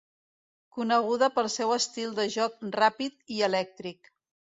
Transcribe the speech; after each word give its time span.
Coneguda 0.77 1.27
pel 1.35 1.49
seu 1.55 1.73
estil 1.75 2.15
de 2.21 2.25
joc 2.37 2.57
ràpid 2.77 3.21
i 3.37 3.39
elèctric. 3.49 4.11